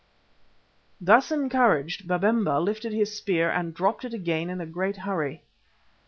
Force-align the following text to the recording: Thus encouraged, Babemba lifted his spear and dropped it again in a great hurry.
Thus 0.99 1.31
encouraged, 1.31 2.07
Babemba 2.07 2.59
lifted 2.59 2.91
his 2.91 3.15
spear 3.15 3.51
and 3.51 3.71
dropped 3.71 4.03
it 4.03 4.15
again 4.15 4.49
in 4.49 4.59
a 4.59 4.65
great 4.65 4.97
hurry. 5.05 5.43